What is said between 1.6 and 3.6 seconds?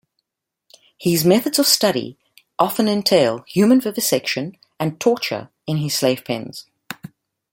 study often entail